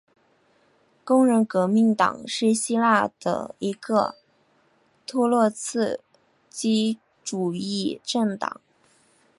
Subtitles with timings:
[1.03, 4.15] 工人革命党是希腊的一个
[5.05, 5.99] 托洛茨
[6.49, 8.59] 基主义政党。